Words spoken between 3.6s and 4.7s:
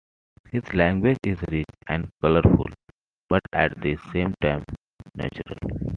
the same time